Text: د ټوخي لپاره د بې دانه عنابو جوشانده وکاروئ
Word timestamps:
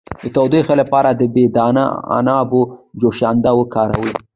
د 0.23 0.23
ټوخي 0.51 0.75
لپاره 0.81 1.09
د 1.13 1.21
بې 1.33 1.45
دانه 1.55 1.85
عنابو 2.15 2.61
جوشانده 3.01 3.51
وکاروئ 3.59 4.11